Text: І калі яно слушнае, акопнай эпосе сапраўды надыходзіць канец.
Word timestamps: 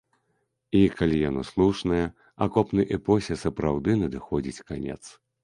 І 0.77 0.79
калі 1.01 1.17
яно 1.29 1.43
слушнае, 1.49 1.99
акопнай 2.47 2.85
эпосе 2.97 3.39
сапраўды 3.43 3.97
надыходзіць 4.03 4.63
канец. 4.73 5.01